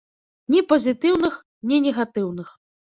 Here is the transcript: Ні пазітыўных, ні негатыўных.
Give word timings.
Ні 0.53 0.61
пазітыўных, 0.73 1.39
ні 1.71 1.81
негатыўных. 1.91 2.57